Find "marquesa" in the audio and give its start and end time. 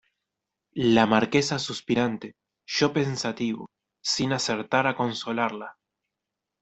1.05-1.59